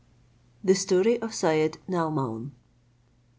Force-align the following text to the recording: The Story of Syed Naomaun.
The 0.63 0.73
Story 0.73 1.21
of 1.21 1.31
Syed 1.31 1.77
Naomaun. 1.87 2.53